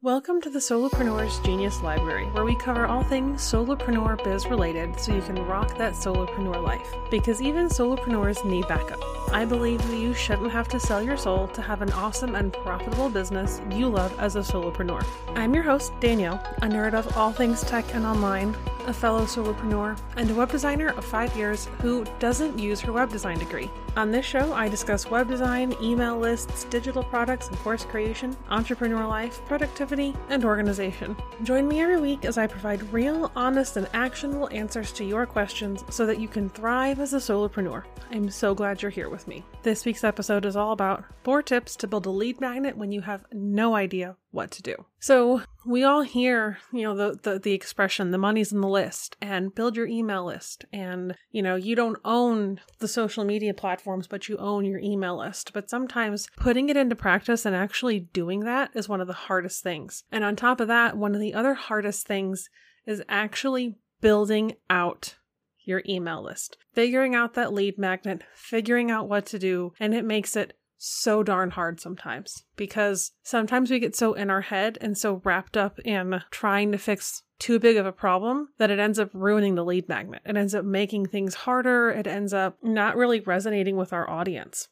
Welcome 0.00 0.40
to 0.42 0.50
the 0.50 0.60
Solopreneur's 0.60 1.40
Genius 1.40 1.82
Library, 1.82 2.26
where 2.26 2.44
we 2.44 2.54
cover 2.54 2.86
all 2.86 3.02
things 3.02 3.42
solopreneur 3.42 4.22
biz 4.22 4.46
related 4.46 5.00
so 5.00 5.12
you 5.12 5.20
can 5.20 5.44
rock 5.44 5.76
that 5.76 5.94
solopreneur 5.94 6.62
life. 6.62 6.94
Because 7.10 7.42
even 7.42 7.66
solopreneurs 7.66 8.44
need 8.44 8.68
backup. 8.68 9.00
I 9.32 9.44
believe 9.44 9.84
that 9.88 9.96
you 9.96 10.14
shouldn't 10.14 10.52
have 10.52 10.68
to 10.68 10.78
sell 10.78 11.02
your 11.02 11.16
soul 11.16 11.48
to 11.48 11.60
have 11.60 11.82
an 11.82 11.90
awesome 11.90 12.36
and 12.36 12.52
profitable 12.52 13.10
business 13.10 13.60
you 13.72 13.88
love 13.88 14.16
as 14.20 14.36
a 14.36 14.40
solopreneur. 14.40 15.04
I'm 15.34 15.52
your 15.52 15.64
host, 15.64 15.92
Danielle, 15.98 16.40
a 16.62 16.68
nerd 16.68 16.94
of 16.94 17.16
all 17.16 17.32
things 17.32 17.62
tech 17.62 17.92
and 17.92 18.06
online, 18.06 18.56
a 18.86 18.92
fellow 18.92 19.22
solopreneur, 19.22 19.98
and 20.16 20.30
a 20.30 20.34
web 20.34 20.52
designer 20.52 20.90
of 20.90 21.04
five 21.04 21.36
years 21.36 21.66
who 21.80 22.04
doesn't 22.20 22.56
use 22.56 22.80
her 22.82 22.92
web 22.92 23.10
design 23.10 23.40
degree. 23.40 23.68
On 23.98 24.12
this 24.12 24.24
show, 24.24 24.52
I 24.52 24.68
discuss 24.68 25.10
web 25.10 25.26
design, 25.26 25.74
email 25.82 26.16
lists, 26.16 26.62
digital 26.70 27.02
products 27.02 27.48
and 27.48 27.58
course 27.58 27.84
creation, 27.84 28.36
entrepreneur 28.48 29.04
life, 29.04 29.44
productivity, 29.46 30.14
and 30.28 30.44
organization. 30.44 31.16
Join 31.42 31.66
me 31.66 31.80
every 31.80 32.00
week 32.00 32.24
as 32.24 32.38
I 32.38 32.46
provide 32.46 32.92
real, 32.92 33.32
honest, 33.34 33.76
and 33.76 33.88
actionable 33.94 34.48
answers 34.52 34.92
to 34.92 35.04
your 35.04 35.26
questions 35.26 35.82
so 35.90 36.06
that 36.06 36.20
you 36.20 36.28
can 36.28 36.48
thrive 36.48 37.00
as 37.00 37.12
a 37.12 37.16
solopreneur. 37.16 37.82
I'm 38.12 38.30
so 38.30 38.54
glad 38.54 38.82
you're 38.82 38.90
here 38.92 39.10
with 39.10 39.26
me. 39.26 39.44
This 39.64 39.84
week's 39.84 40.04
episode 40.04 40.46
is 40.46 40.54
all 40.54 40.70
about 40.70 41.04
four 41.24 41.42
tips 41.42 41.74
to 41.76 41.88
build 41.88 42.06
a 42.06 42.10
lead 42.10 42.40
magnet 42.40 42.76
when 42.76 42.92
you 42.92 43.00
have 43.00 43.24
no 43.32 43.74
idea 43.74 44.16
what 44.30 44.50
to 44.52 44.62
do. 44.62 44.76
So 45.00 45.42
we 45.66 45.84
all 45.84 46.02
hear, 46.02 46.58
you 46.72 46.82
know, 46.82 46.94
the, 46.94 47.18
the 47.22 47.38
the 47.38 47.52
expression 47.52 48.10
the 48.10 48.18
money's 48.18 48.52
in 48.52 48.60
the 48.60 48.68
list 48.68 49.16
and 49.20 49.54
build 49.54 49.76
your 49.76 49.86
email 49.86 50.24
list 50.24 50.64
and 50.72 51.16
you 51.30 51.42
know, 51.42 51.56
you 51.56 51.74
don't 51.74 51.98
own 52.04 52.60
the 52.78 52.88
social 52.88 53.24
media 53.24 53.54
platforms 53.88 54.06
but 54.06 54.28
you 54.28 54.36
own 54.36 54.66
your 54.66 54.80
email 54.80 55.18
list. 55.18 55.52
But 55.54 55.70
sometimes 55.70 56.28
putting 56.36 56.68
it 56.68 56.76
into 56.76 56.94
practice 56.94 57.46
and 57.46 57.56
actually 57.56 58.00
doing 58.00 58.40
that 58.40 58.70
is 58.74 58.88
one 58.88 59.00
of 59.00 59.06
the 59.06 59.28
hardest 59.28 59.62
things. 59.62 60.04
And 60.12 60.24
on 60.24 60.36
top 60.36 60.60
of 60.60 60.68
that, 60.68 60.96
one 60.96 61.14
of 61.14 61.20
the 61.20 61.32
other 61.32 61.54
hardest 61.54 62.06
things 62.06 62.50
is 62.86 63.02
actually 63.08 63.76
building 64.02 64.56
out 64.68 65.16
your 65.64 65.82
email 65.88 66.22
list. 66.22 66.58
Figuring 66.74 67.14
out 67.14 67.32
that 67.34 67.52
lead 67.54 67.78
magnet, 67.78 68.22
figuring 68.34 68.90
out 68.90 69.08
what 69.08 69.24
to 69.26 69.38
do, 69.38 69.72
and 69.80 69.94
it 69.94 70.04
makes 70.04 70.36
it 70.36 70.52
so 70.78 71.24
darn 71.24 71.50
hard 71.50 71.80
sometimes 71.80 72.44
because 72.56 73.10
sometimes 73.22 73.70
we 73.70 73.80
get 73.80 73.96
so 73.96 74.14
in 74.14 74.30
our 74.30 74.42
head 74.42 74.78
and 74.80 74.96
so 74.96 75.20
wrapped 75.24 75.56
up 75.56 75.78
in 75.80 76.22
trying 76.30 76.72
to 76.72 76.78
fix 76.78 77.22
too 77.38 77.58
big 77.58 77.76
of 77.76 77.84
a 77.84 77.92
problem 77.92 78.48
that 78.58 78.70
it 78.70 78.78
ends 78.78 78.98
up 78.98 79.10
ruining 79.12 79.56
the 79.56 79.64
lead 79.64 79.88
magnet. 79.88 80.22
It 80.24 80.36
ends 80.36 80.54
up 80.54 80.64
making 80.64 81.06
things 81.06 81.34
harder. 81.34 81.90
It 81.90 82.06
ends 82.06 82.32
up 82.32 82.58
not 82.62 82.96
really 82.96 83.20
resonating 83.20 83.76
with 83.76 83.92
our 83.92 84.08
audience. 84.08 84.68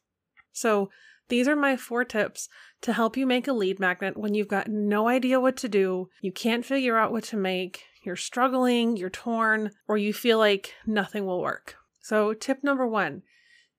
So, 0.53 0.91
these 1.29 1.49
are 1.49 1.57
my 1.57 1.77
four 1.77 2.05
tips 2.05 2.49
to 2.83 2.93
help 2.93 3.17
you 3.17 3.27
make 3.27 3.49
a 3.49 3.53
lead 3.53 3.81
magnet 3.81 4.17
when 4.17 4.35
you've 4.35 4.47
got 4.47 4.69
no 4.69 5.09
idea 5.09 5.41
what 5.41 5.57
to 5.57 5.69
do, 5.69 6.09
you 6.21 6.31
can't 6.31 6.65
figure 6.65 6.97
out 6.97 7.11
what 7.11 7.25
to 7.25 7.37
make, 7.37 7.83
you're 8.05 8.15
struggling, 8.15 8.97
you're 8.97 9.11
torn, 9.11 9.73
or 9.89 9.99
you 9.99 10.13
feel 10.13 10.39
like 10.39 10.73
nothing 10.87 11.27
will 11.27 11.43
work. 11.43 11.75
So, 12.01 12.33
tip 12.33 12.63
number 12.63 12.87
one 12.87 13.23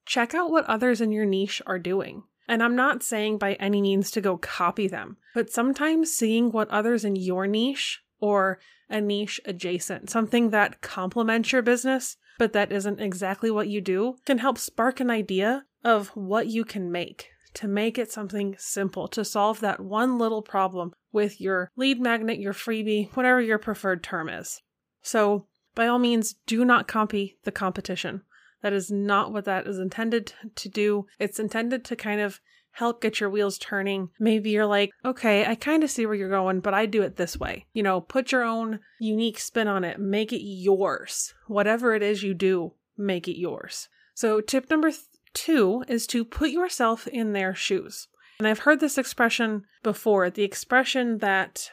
check 0.08 0.33
out 0.33 0.50
what 0.50 0.66
others 0.66 1.02
in 1.02 1.11
your 1.11 1.25
niche 1.25 1.61
are 1.67 1.77
doing. 1.77 2.23
And 2.47 2.63
I'm 2.63 2.75
not 2.75 3.03
saying 3.03 3.38
by 3.38 3.53
any 3.53 3.81
means 3.81 4.09
to 4.11 4.22
go 4.22 4.38
copy 4.38 4.88
them, 4.88 5.17
but 5.36 5.52
sometimes 5.52 6.14
seeing 6.14 6.52
what 6.52 6.69
others 6.69 7.03
in 7.03 7.16
your 7.16 7.45
niche 7.45 8.02
or 8.19 8.59
a 8.89 9.02
niche 9.02 9.41
adjacent, 9.45 10.09
something 10.09 10.49
that 10.52 10.81
complements 10.81 11.52
your 11.52 11.61
business, 11.61 12.16
but 12.39 12.53
that 12.53 12.72
isn't 12.72 13.02
exactly 13.02 13.52
what 13.52 13.67
you 13.67 13.81
do, 13.81 14.16
can 14.25 14.38
help 14.38 14.58
spark 14.58 14.99
an 14.99 15.11
idea 15.11 15.66
of 15.83 16.08
what 16.09 16.47
you 16.47 16.64
can 16.64 16.92
make 16.92 17.30
to 17.53 17.67
make 17.67 17.97
it 17.97 18.11
something 18.11 18.55
simple 18.58 19.08
to 19.09 19.25
solve 19.25 19.59
that 19.59 19.80
one 19.80 20.17
little 20.17 20.42
problem 20.42 20.94
with 21.11 21.42
your 21.42 21.71
lead 21.75 21.99
magnet, 21.99 22.39
your 22.39 22.53
freebie, 22.53 23.09
whatever 23.16 23.42
your 23.42 23.58
preferred 23.58 24.03
term 24.03 24.30
is. 24.30 24.61
So, 25.02 25.47
by 25.73 25.88
all 25.88 25.99
means, 25.99 26.36
do 26.45 26.64
not 26.64 26.88
copy 26.88 27.38
the 27.44 27.52
competition. 27.52 28.21
That 28.61 28.73
is 28.73 28.91
not 28.91 29.31
what 29.31 29.45
that 29.45 29.67
is 29.67 29.77
intended 29.77 30.33
to 30.55 30.70
do. 30.70 31.05
It's 31.20 31.39
intended 31.39 31.86
to 31.86 31.95
kind 31.95 32.21
of 32.21 32.39
help 32.71 33.02
get 33.02 33.20
your 33.20 33.30
wheels 33.30 33.58
turning. 33.58 34.09
Maybe 34.20 34.52
you're 34.52 34.65
like, 34.65 34.92
okay, 35.04 35.45
I 35.45 35.55
kind 35.55 35.83
of 35.83 35.89
see 35.89 36.05
where 36.05 36.15
you're 36.15 36.30
going, 36.30 36.59
but 36.59 36.76
I 36.76 36.86
do 36.86 37.02
it 37.02 37.15
this 37.15 37.37
way. 37.37 37.65
You 37.73 37.81
know, 37.81 38.02
put 38.02 38.31
your 38.31 38.43
own 38.43 38.80
unique 38.99 39.39
spin 39.39 39.67
on 39.67 39.83
it, 39.83 39.99
make 39.99 40.31
it 40.31 40.43
yours. 40.43 41.33
Whatever 41.48 41.95
it 41.95 42.04
is 42.04 42.21
you 42.21 42.33
do, 42.36 42.73
make 42.95 43.27
it 43.27 43.39
yours. 43.39 43.89
So, 44.14 44.42
tip 44.42 44.70
number 44.70 44.92
th- 44.92 45.02
two 45.33 45.83
is 45.87 46.05
to 46.08 46.23
put 46.23 46.52
yourself 46.52 47.08
in 47.08 47.33
their 47.33 47.55
shoes. 47.55 48.08
And 48.39 48.48
I've 48.48 48.60
heard 48.60 48.80
this 48.80 48.98
expression 48.98 49.65
before 49.81 50.30
the 50.30 50.43
expression 50.43 51.17
that 51.20 51.71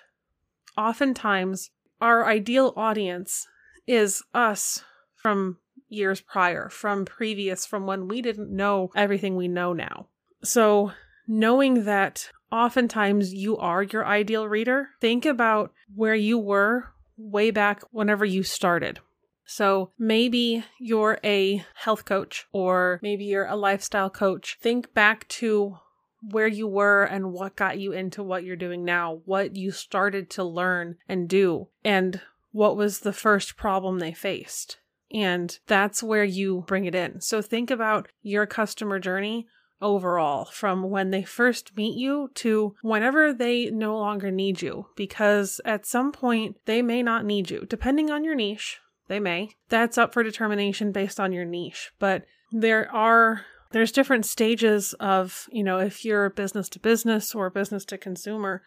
oftentimes 0.76 1.70
our 2.00 2.26
ideal 2.26 2.72
audience 2.76 3.46
is 3.86 4.22
us 4.32 4.84
from 5.16 5.58
years 5.94 6.20
prior, 6.20 6.68
from 6.68 7.04
previous, 7.04 7.64
from 7.64 7.86
when 7.86 8.08
we 8.08 8.20
didn't 8.20 8.50
know 8.50 8.90
everything 8.94 9.36
we 9.36 9.48
know 9.48 9.72
now. 9.72 10.06
So, 10.42 10.92
knowing 11.26 11.84
that 11.84 12.30
oftentimes 12.52 13.32
you 13.32 13.56
are 13.56 13.82
your 13.82 14.06
ideal 14.06 14.46
reader, 14.46 14.90
think 15.00 15.24
about 15.24 15.72
where 15.94 16.14
you 16.14 16.38
were 16.38 16.92
way 17.16 17.50
back 17.50 17.82
whenever 17.90 18.24
you 18.24 18.42
started. 18.42 19.00
So 19.46 19.90
maybe 19.98 20.64
you're 20.78 21.18
a 21.22 21.64
health 21.74 22.04
coach 22.04 22.46
or 22.52 22.98
maybe 23.02 23.24
you're 23.24 23.46
a 23.46 23.56
lifestyle 23.56 24.10
coach. 24.10 24.56
Think 24.60 24.94
back 24.94 25.28
to 25.28 25.78
where 26.22 26.46
you 26.46 26.66
were 26.66 27.04
and 27.04 27.32
what 27.32 27.56
got 27.56 27.78
you 27.78 27.92
into 27.92 28.22
what 28.22 28.44
you're 28.44 28.56
doing 28.56 28.84
now, 28.84 29.20
what 29.26 29.56
you 29.56 29.70
started 29.70 30.30
to 30.30 30.44
learn 30.44 30.96
and 31.08 31.28
do, 31.28 31.68
and 31.84 32.20
what 32.52 32.76
was 32.76 33.00
the 33.00 33.12
first 33.12 33.56
problem 33.56 33.98
they 33.98 34.12
faced. 34.12 34.78
And 35.14 35.56
that's 35.68 36.02
where 36.02 36.24
you 36.24 36.64
bring 36.66 36.84
it 36.84 36.94
in. 36.94 37.20
So 37.20 37.40
think 37.40 37.70
about 37.70 38.08
your 38.22 38.46
customer 38.46 38.98
journey 38.98 39.46
overall 39.80 40.46
from 40.46 40.90
when 40.90 41.10
they 41.10 41.22
first 41.22 41.76
meet 41.76 41.96
you 41.96 42.30
to 42.34 42.74
whenever 42.82 43.32
they 43.32 43.70
no 43.70 43.96
longer 43.96 44.30
need 44.30 44.60
you, 44.60 44.86
because 44.96 45.60
at 45.64 45.86
some 45.86 46.10
point 46.10 46.56
they 46.66 46.82
may 46.82 47.02
not 47.02 47.24
need 47.24 47.50
you, 47.50 47.64
depending 47.68 48.10
on 48.10 48.24
your 48.24 48.34
niche. 48.34 48.80
They 49.06 49.20
may. 49.20 49.50
That's 49.68 49.98
up 49.98 50.12
for 50.14 50.22
determination 50.22 50.90
based 50.90 51.20
on 51.20 51.32
your 51.32 51.44
niche, 51.44 51.92
but 51.98 52.24
there 52.50 52.90
are 52.92 53.44
there's 53.72 53.92
different 53.92 54.24
stages 54.24 54.94
of, 54.94 55.48
you 55.50 55.64
know, 55.64 55.78
if 55.78 56.04
you're 56.04 56.30
business 56.30 56.68
to 56.70 56.78
business 56.78 57.34
or 57.34 57.50
business 57.50 57.84
to 57.86 57.98
consumer, 57.98 58.62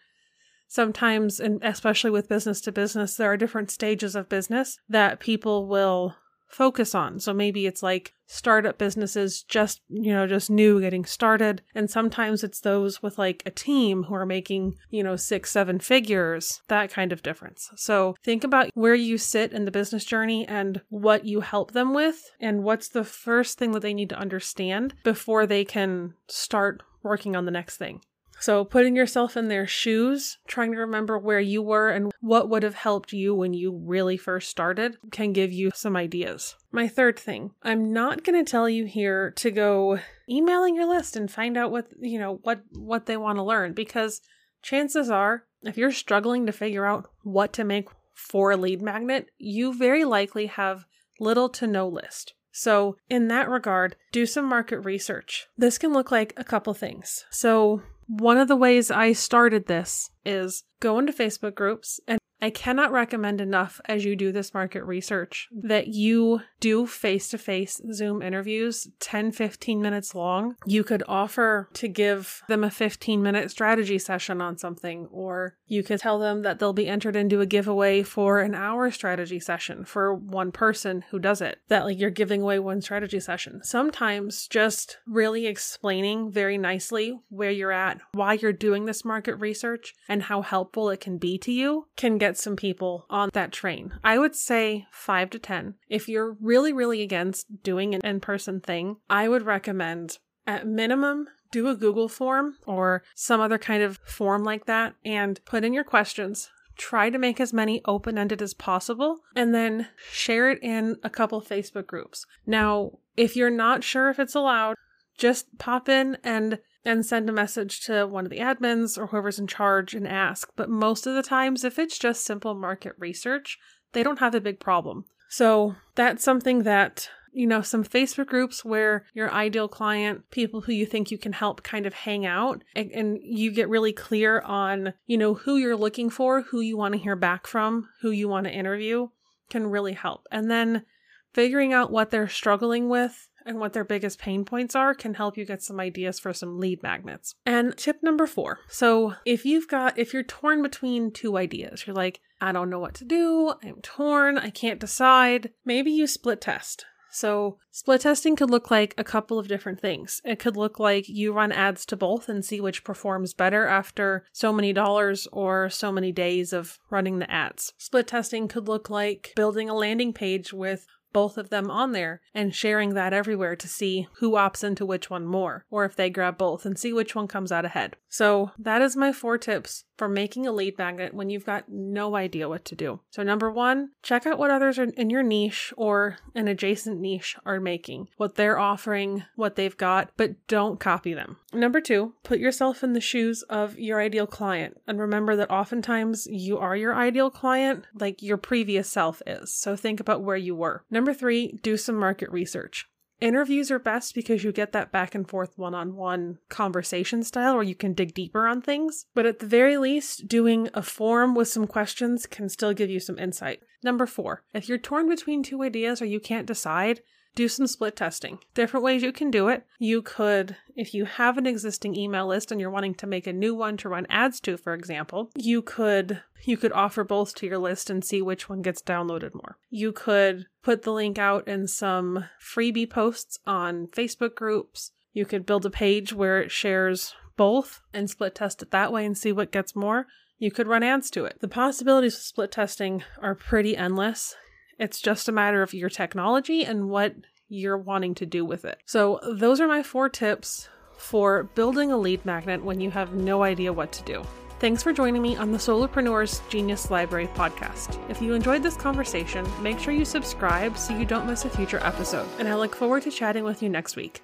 sometimes 0.68 1.40
and 1.40 1.62
especially 1.64 2.10
with 2.10 2.28
business 2.28 2.60
to 2.60 2.72
business, 2.72 3.16
there 3.16 3.32
are 3.32 3.36
different 3.36 3.70
stages 3.70 4.14
of 4.14 4.28
business 4.28 4.78
that 4.88 5.18
people 5.18 5.66
will 5.66 6.14
focus 6.48 6.94
on. 6.94 7.20
So 7.20 7.32
maybe 7.32 7.66
it's 7.66 7.82
like 7.82 8.14
startup 8.26 8.78
businesses 8.78 9.42
just, 9.42 9.80
you 9.88 10.12
know, 10.12 10.26
just 10.26 10.50
new 10.50 10.80
getting 10.80 11.04
started. 11.04 11.62
And 11.74 11.90
sometimes 11.90 12.44
it's 12.44 12.60
those 12.60 13.02
with 13.02 13.18
like 13.18 13.42
a 13.46 13.50
team 13.50 14.04
who 14.04 14.14
are 14.14 14.26
making, 14.26 14.74
you 14.90 15.02
know, 15.02 15.16
six, 15.16 15.50
seven 15.50 15.78
figures, 15.78 16.62
that 16.68 16.90
kind 16.90 17.12
of 17.12 17.22
difference. 17.22 17.70
So 17.76 18.16
think 18.22 18.44
about 18.44 18.70
where 18.74 18.94
you 18.94 19.18
sit 19.18 19.52
in 19.52 19.64
the 19.64 19.70
business 19.70 20.04
journey 20.04 20.46
and 20.46 20.80
what 20.88 21.24
you 21.24 21.40
help 21.40 21.72
them 21.72 21.94
with 21.94 22.30
and 22.40 22.62
what's 22.64 22.88
the 22.88 23.04
first 23.04 23.58
thing 23.58 23.72
that 23.72 23.80
they 23.80 23.94
need 23.94 24.10
to 24.10 24.18
understand 24.18 24.94
before 25.04 25.46
they 25.46 25.64
can 25.64 26.14
start 26.28 26.82
working 27.02 27.36
on 27.36 27.44
the 27.44 27.50
next 27.50 27.76
thing. 27.76 28.00
So, 28.40 28.64
putting 28.64 28.94
yourself 28.94 29.36
in 29.36 29.48
their 29.48 29.66
shoes, 29.66 30.38
trying 30.46 30.72
to 30.72 30.78
remember 30.78 31.18
where 31.18 31.40
you 31.40 31.62
were 31.62 31.90
and 31.90 32.12
what 32.20 32.48
would 32.48 32.62
have 32.62 32.74
helped 32.74 33.12
you 33.12 33.34
when 33.34 33.52
you 33.52 33.72
really 33.72 34.16
first 34.16 34.48
started 34.48 34.96
can 35.10 35.32
give 35.32 35.52
you 35.52 35.70
some 35.74 35.96
ideas. 35.96 36.54
My 36.70 36.88
third 36.88 37.18
thing, 37.18 37.52
I'm 37.62 37.92
not 37.92 38.24
going 38.24 38.42
to 38.42 38.50
tell 38.50 38.68
you 38.68 38.84
here 38.84 39.32
to 39.36 39.50
go 39.50 39.98
emailing 40.28 40.76
your 40.76 40.86
list 40.86 41.16
and 41.16 41.30
find 41.30 41.56
out 41.56 41.70
what, 41.70 41.88
you 42.00 42.18
know, 42.18 42.40
what 42.42 42.60
what 42.72 43.06
they 43.06 43.16
want 43.16 43.38
to 43.38 43.42
learn 43.42 43.72
because 43.72 44.20
chances 44.62 45.10
are 45.10 45.44
if 45.62 45.76
you're 45.76 45.92
struggling 45.92 46.46
to 46.46 46.52
figure 46.52 46.86
out 46.86 47.10
what 47.22 47.52
to 47.54 47.64
make 47.64 47.88
for 48.14 48.50
a 48.50 48.56
lead 48.56 48.82
magnet, 48.82 49.30
you 49.38 49.72
very 49.72 50.04
likely 50.04 50.46
have 50.46 50.84
little 51.20 51.48
to 51.48 51.66
no 51.66 51.88
list. 51.88 52.34
So, 52.58 52.96
in 53.08 53.28
that 53.28 53.48
regard, 53.48 53.94
do 54.10 54.26
some 54.26 54.44
market 54.44 54.80
research. 54.80 55.46
This 55.56 55.78
can 55.78 55.92
look 55.92 56.10
like 56.10 56.34
a 56.36 56.42
couple 56.42 56.74
things. 56.74 57.24
So, 57.30 57.82
one 58.08 58.36
of 58.36 58.48
the 58.48 58.56
ways 58.56 58.90
I 58.90 59.12
started 59.12 59.66
this 59.66 60.10
is 60.24 60.64
go 60.80 60.98
into 60.98 61.12
Facebook 61.12 61.54
groups 61.54 62.00
and 62.08 62.18
I 62.40 62.50
cannot 62.50 62.92
recommend 62.92 63.40
enough 63.40 63.80
as 63.86 64.04
you 64.04 64.14
do 64.14 64.30
this 64.30 64.54
market 64.54 64.84
research 64.84 65.48
that 65.52 65.88
you 65.88 66.42
do 66.60 66.86
face 66.86 67.28
to 67.30 67.38
face 67.38 67.80
Zoom 67.92 68.22
interviews 68.22 68.88
10, 69.00 69.32
15 69.32 69.82
minutes 69.82 70.14
long. 70.14 70.56
You 70.64 70.84
could 70.84 71.02
offer 71.08 71.68
to 71.74 71.88
give 71.88 72.42
them 72.48 72.64
a 72.64 72.70
15 72.70 73.22
minute 73.22 73.50
strategy 73.50 73.98
session 73.98 74.40
on 74.40 74.56
something, 74.56 75.06
or 75.10 75.56
you 75.66 75.82
could 75.82 76.00
tell 76.00 76.18
them 76.18 76.42
that 76.42 76.58
they'll 76.58 76.72
be 76.72 76.88
entered 76.88 77.16
into 77.16 77.40
a 77.40 77.46
giveaway 77.46 78.02
for 78.02 78.40
an 78.40 78.54
hour 78.54 78.90
strategy 78.90 79.40
session 79.40 79.84
for 79.84 80.14
one 80.14 80.52
person 80.52 81.04
who 81.10 81.18
does 81.18 81.40
it. 81.40 81.58
That 81.68 81.84
like 81.84 81.98
you're 81.98 82.10
giving 82.10 82.42
away 82.42 82.58
one 82.58 82.80
strategy 82.80 83.20
session. 83.20 83.60
Sometimes 83.64 84.46
just 84.48 84.98
really 85.06 85.46
explaining 85.46 86.30
very 86.30 86.58
nicely 86.58 87.18
where 87.28 87.50
you're 87.50 87.72
at, 87.72 88.00
why 88.12 88.34
you're 88.34 88.52
doing 88.52 88.84
this 88.84 89.04
market 89.04 89.34
research, 89.36 89.94
and 90.08 90.24
how 90.24 90.42
helpful 90.42 90.90
it 90.90 91.00
can 91.00 91.18
be 91.18 91.38
to 91.38 91.52
you 91.52 91.86
can 91.96 92.18
get 92.28 92.36
some 92.36 92.56
people 92.56 93.06
on 93.08 93.30
that 93.32 93.52
train. 93.52 93.94
I 94.04 94.18
would 94.18 94.36
say 94.36 94.86
five 94.90 95.30
to 95.30 95.38
10. 95.38 95.74
If 95.88 96.08
you're 96.08 96.36
really, 96.42 96.74
really 96.74 97.00
against 97.00 97.46
doing 97.62 97.94
an 97.94 98.02
in 98.04 98.20
person 98.20 98.60
thing, 98.60 98.96
I 99.08 99.28
would 99.28 99.46
recommend 99.46 100.18
at 100.46 100.66
minimum 100.66 101.28
do 101.50 101.68
a 101.68 101.74
Google 101.74 102.08
form 102.08 102.56
or 102.66 103.02
some 103.14 103.40
other 103.40 103.56
kind 103.56 103.82
of 103.82 103.98
form 104.04 104.44
like 104.44 104.66
that 104.66 104.94
and 105.06 105.42
put 105.46 105.64
in 105.64 105.72
your 105.72 105.84
questions. 105.84 106.50
Try 106.76 107.08
to 107.08 107.18
make 107.18 107.40
as 107.40 107.54
many 107.54 107.80
open 107.86 108.18
ended 108.18 108.42
as 108.42 108.52
possible 108.52 109.20
and 109.34 109.54
then 109.54 109.88
share 110.10 110.50
it 110.50 110.58
in 110.62 110.96
a 111.02 111.08
couple 111.08 111.40
Facebook 111.40 111.86
groups. 111.86 112.26
Now, 112.46 112.98
if 113.16 113.36
you're 113.36 113.48
not 113.48 113.82
sure 113.82 114.10
if 114.10 114.18
it's 114.18 114.34
allowed, 114.34 114.76
just 115.16 115.46
pop 115.58 115.88
in 115.88 116.18
and 116.22 116.58
and 116.88 117.04
send 117.04 117.28
a 117.28 117.32
message 117.32 117.82
to 117.82 118.06
one 118.06 118.24
of 118.24 118.30
the 118.30 118.38
admins 118.38 118.98
or 118.98 119.08
whoever's 119.08 119.38
in 119.38 119.46
charge 119.46 119.94
and 119.94 120.08
ask. 120.08 120.50
But 120.56 120.70
most 120.70 121.06
of 121.06 121.14
the 121.14 121.22
times, 121.22 121.64
if 121.64 121.78
it's 121.78 121.98
just 121.98 122.24
simple 122.24 122.54
market 122.54 122.94
research, 122.98 123.58
they 123.92 124.02
don't 124.02 124.18
have 124.18 124.34
a 124.34 124.40
big 124.40 124.58
problem. 124.58 125.04
So 125.28 125.76
that's 125.94 126.24
something 126.24 126.62
that 126.62 127.10
you 127.30 127.46
know, 127.46 127.60
some 127.60 127.84
Facebook 127.84 128.26
groups 128.26 128.64
where 128.64 129.04
your 129.14 129.30
ideal 129.30 129.68
client, 129.68 130.28
people 130.30 130.62
who 130.62 130.72
you 130.72 130.86
think 130.86 131.10
you 131.10 131.18
can 131.18 131.32
help 131.32 131.62
kind 131.62 131.86
of 131.86 131.92
hang 131.92 132.26
out 132.26 132.64
and, 132.74 132.90
and, 132.90 133.18
you 133.22 133.52
get 133.52 133.68
really 133.68 133.92
clear 133.92 134.40
on, 134.40 134.94
you 135.06 135.18
know, 135.18 135.34
who 135.34 135.56
you're 135.56 135.76
looking 135.76 136.10
for, 136.10 136.42
who 136.42 136.60
you 136.60 136.76
want 136.76 136.94
to 136.94 137.00
hear 137.00 137.14
back 137.14 137.46
from, 137.46 137.88
who 138.00 138.10
you 138.10 138.28
want 138.28 138.46
to 138.46 138.52
interview 138.52 139.08
can 139.50 139.66
really 139.66 139.92
help. 139.92 140.26
And 140.32 140.50
then 140.50 140.84
figuring 141.32 141.72
out 141.72 141.92
what 141.92 142.10
they're 142.10 142.28
struggling 142.28 142.88
with 142.88 143.28
and 143.46 143.58
what 143.58 143.72
their 143.72 143.84
biggest 143.84 144.18
pain 144.18 144.44
points 144.44 144.74
are 144.74 144.94
can 144.94 145.14
help 145.14 145.36
you 145.36 145.44
get 145.44 145.62
some 145.62 145.80
ideas 145.80 146.18
for 146.18 146.32
some 146.32 146.58
lead 146.58 146.82
magnets. 146.82 147.34
And 147.46 147.76
tip 147.76 148.02
number 148.02 148.26
four. 148.26 148.60
So 148.68 149.14
if 149.24 149.44
you've 149.44 149.68
got, 149.68 149.98
if 149.98 150.12
you're 150.12 150.22
torn 150.22 150.62
between 150.62 151.12
two 151.12 151.36
ideas, 151.36 151.86
you're 151.86 151.96
like, 151.96 152.20
I 152.40 152.52
don't 152.52 152.70
know 152.70 152.78
what 152.78 152.94
to 152.94 153.04
do, 153.04 153.54
I'm 153.64 153.80
torn, 153.82 154.38
I 154.38 154.50
can't 154.50 154.78
decide, 154.78 155.50
maybe 155.64 155.90
you 155.90 156.06
split 156.06 156.40
test. 156.40 156.84
So, 157.10 157.58
split 157.70 158.02
testing 158.02 158.36
could 158.36 158.50
look 158.50 158.70
like 158.70 158.94
a 158.98 159.04
couple 159.04 159.38
of 159.38 159.48
different 159.48 159.80
things. 159.80 160.20
It 160.24 160.38
could 160.38 160.56
look 160.56 160.78
like 160.78 161.08
you 161.08 161.32
run 161.32 161.52
ads 161.52 161.86
to 161.86 161.96
both 161.96 162.28
and 162.28 162.44
see 162.44 162.60
which 162.60 162.84
performs 162.84 163.34
better 163.34 163.66
after 163.66 164.24
so 164.32 164.52
many 164.52 164.72
dollars 164.72 165.26
or 165.32 165.70
so 165.70 165.90
many 165.90 166.12
days 166.12 166.52
of 166.52 166.78
running 166.90 167.18
the 167.18 167.30
ads. 167.30 167.72
Split 167.78 168.06
testing 168.06 168.46
could 168.46 168.68
look 168.68 168.90
like 168.90 169.32
building 169.36 169.70
a 169.70 169.74
landing 169.74 170.12
page 170.12 170.52
with 170.52 170.86
both 171.12 171.38
of 171.38 171.50
them 171.50 171.70
on 171.70 171.92
there 171.92 172.20
and 172.34 172.54
sharing 172.54 172.94
that 172.94 173.12
everywhere 173.12 173.56
to 173.56 173.68
see 173.68 174.08
who 174.14 174.32
opts 174.32 174.62
into 174.62 174.86
which 174.86 175.10
one 175.10 175.26
more, 175.26 175.64
or 175.70 175.84
if 175.84 175.96
they 175.96 176.10
grab 176.10 176.38
both 176.38 176.64
and 176.64 176.78
see 176.78 176.92
which 176.92 177.14
one 177.14 177.28
comes 177.28 177.52
out 177.52 177.64
ahead. 177.64 177.96
So, 178.08 178.52
that 178.58 178.82
is 178.82 178.96
my 178.96 179.12
four 179.12 179.38
tips 179.38 179.84
for 179.98 180.08
making 180.08 180.46
a 180.46 180.52
lead 180.52 180.78
magnet 180.78 181.12
when 181.12 181.28
you've 181.28 181.44
got 181.44 181.68
no 181.68 182.14
idea 182.16 182.48
what 182.48 182.64
to 182.66 182.76
do. 182.76 183.00
So, 183.10 183.22
number 183.22 183.50
one, 183.50 183.90
check 184.02 184.24
out 184.24 184.38
what 184.38 184.50
others 184.50 184.78
in 184.78 185.10
your 185.10 185.24
niche 185.24 185.74
or 185.76 186.18
an 186.34 186.46
adjacent 186.48 187.00
niche 187.00 187.36
are 187.44 187.60
making, 187.60 188.08
what 188.16 188.36
they're 188.36 188.58
offering, 188.58 189.24
what 189.34 189.56
they've 189.56 189.76
got, 189.76 190.10
but 190.16 190.46
don't 190.46 190.78
copy 190.78 191.12
them. 191.12 191.36
Number 191.52 191.80
two, 191.80 192.14
put 192.22 192.38
yourself 192.38 192.84
in 192.84 192.92
the 192.92 193.00
shoes 193.00 193.42
of 193.42 193.78
your 193.78 194.00
ideal 194.00 194.26
client 194.26 194.80
and 194.86 195.00
remember 195.00 195.34
that 195.36 195.50
oftentimes 195.50 196.26
you 196.30 196.58
are 196.58 196.76
your 196.76 196.94
ideal 196.94 197.30
client 197.30 197.84
like 197.98 198.22
your 198.22 198.36
previous 198.36 198.88
self 198.88 199.20
is. 199.26 199.52
So, 199.52 199.74
think 199.74 199.98
about 199.98 200.22
where 200.22 200.36
you 200.36 200.54
were. 200.54 200.84
Number 200.90 201.12
three, 201.12 201.58
do 201.62 201.76
some 201.76 201.96
market 201.96 202.30
research. 202.30 202.86
Interviews 203.20 203.72
are 203.72 203.80
best 203.80 204.14
because 204.14 204.44
you 204.44 204.52
get 204.52 204.70
that 204.72 204.92
back 204.92 205.12
and 205.12 205.28
forth 205.28 205.58
one 205.58 205.74
on 205.74 205.96
one 205.96 206.38
conversation 206.48 207.24
style 207.24 207.54
where 207.54 207.64
you 207.64 207.74
can 207.74 207.92
dig 207.92 208.14
deeper 208.14 208.46
on 208.46 208.62
things. 208.62 209.06
But 209.12 209.26
at 209.26 209.40
the 209.40 209.46
very 209.46 209.76
least, 209.76 210.28
doing 210.28 210.68
a 210.72 210.82
form 210.82 211.34
with 211.34 211.48
some 211.48 211.66
questions 211.66 212.26
can 212.26 212.48
still 212.48 212.72
give 212.72 212.90
you 212.90 213.00
some 213.00 213.18
insight. 213.18 213.60
Number 213.82 214.06
four, 214.06 214.44
if 214.54 214.68
you're 214.68 214.78
torn 214.78 215.08
between 215.08 215.42
two 215.42 215.62
ideas 215.62 216.00
or 216.00 216.04
you 216.04 216.20
can't 216.20 216.46
decide, 216.46 217.00
do 217.38 217.48
some 217.48 217.68
split 217.68 217.94
testing. 217.94 218.40
Different 218.54 218.82
ways 218.82 219.04
you 219.04 219.12
can 219.12 219.30
do 219.30 219.46
it. 219.46 219.64
You 219.78 220.02
could, 220.02 220.56
if 220.74 220.92
you 220.92 221.04
have 221.04 221.38
an 221.38 221.46
existing 221.46 221.96
email 221.96 222.26
list 222.26 222.50
and 222.50 222.60
you're 222.60 222.68
wanting 222.68 222.96
to 222.96 223.06
make 223.06 223.28
a 223.28 223.32
new 223.32 223.54
one 223.54 223.76
to 223.76 223.88
run 223.88 224.06
ads 224.10 224.40
to, 224.40 224.56
for 224.56 224.74
example, 224.74 225.30
you 225.36 225.62
could 225.62 226.20
you 226.44 226.56
could 226.56 226.72
offer 226.72 227.04
both 227.04 227.36
to 227.36 227.46
your 227.46 227.58
list 227.58 227.90
and 227.90 228.04
see 228.04 228.20
which 228.22 228.48
one 228.48 228.60
gets 228.60 228.82
downloaded 228.82 229.34
more. 229.34 229.56
You 229.70 229.92
could 229.92 230.46
put 230.62 230.82
the 230.82 230.92
link 230.92 231.16
out 231.16 231.46
in 231.46 231.68
some 231.68 232.24
freebie 232.40 232.90
posts 232.90 233.38
on 233.46 233.86
Facebook 233.88 234.34
groups. 234.34 234.90
You 235.12 235.24
could 235.24 235.46
build 235.46 235.64
a 235.64 235.70
page 235.70 236.12
where 236.12 236.40
it 236.40 236.50
shares 236.50 237.14
both 237.36 237.82
and 237.94 238.10
split 238.10 238.34
test 238.34 238.62
it 238.62 238.72
that 238.72 238.92
way 238.92 239.06
and 239.06 239.16
see 239.16 239.30
what 239.30 239.52
gets 239.52 239.76
more. 239.76 240.08
You 240.38 240.50
could 240.50 240.66
run 240.66 240.82
ads 240.82 241.08
to 241.12 241.24
it. 241.24 241.38
The 241.40 241.48
possibilities 241.48 242.16
of 242.16 242.22
split 242.22 242.50
testing 242.50 243.04
are 243.22 243.36
pretty 243.36 243.76
endless. 243.76 244.34
It's 244.78 245.00
just 245.00 245.28
a 245.28 245.32
matter 245.32 245.62
of 245.62 245.74
your 245.74 245.88
technology 245.88 246.64
and 246.64 246.88
what 246.88 247.14
you're 247.48 247.78
wanting 247.78 248.14
to 248.16 248.26
do 248.26 248.44
with 248.44 248.64
it. 248.64 248.78
So, 248.86 249.20
those 249.22 249.60
are 249.60 249.68
my 249.68 249.82
four 249.82 250.08
tips 250.08 250.68
for 250.96 251.44
building 251.54 251.90
a 251.92 251.96
lead 251.96 252.24
magnet 252.24 252.64
when 252.64 252.80
you 252.80 252.90
have 252.90 253.14
no 253.14 253.42
idea 253.42 253.72
what 253.72 253.92
to 253.92 254.02
do. 254.04 254.22
Thanks 254.60 254.82
for 254.82 254.92
joining 254.92 255.22
me 255.22 255.36
on 255.36 255.52
the 255.52 255.58
Solopreneurs 255.58 256.46
Genius 256.48 256.90
Library 256.90 257.28
podcast. 257.28 257.96
If 258.10 258.20
you 258.20 258.34
enjoyed 258.34 258.62
this 258.62 258.76
conversation, 258.76 259.46
make 259.62 259.78
sure 259.78 259.94
you 259.94 260.04
subscribe 260.04 260.76
so 260.76 260.96
you 260.96 261.04
don't 261.04 261.28
miss 261.28 261.44
a 261.44 261.50
future 261.50 261.78
episode, 261.84 262.28
and 262.40 262.48
I 262.48 262.56
look 262.56 262.74
forward 262.74 263.04
to 263.04 263.10
chatting 263.12 263.44
with 263.44 263.62
you 263.62 263.68
next 263.68 263.94
week. 263.94 264.16